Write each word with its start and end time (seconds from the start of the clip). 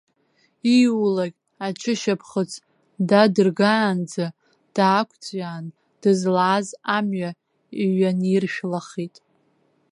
Ииулак, 0.75 1.33
аҽышьапхыц 1.65 2.51
дадыргаанӡа, 3.09 4.25
даақәҵәиаан, 4.75 5.65
дызлааз 6.01 6.67
амҩа 6.95 7.31
иҩаниршәлахит. 7.81 9.15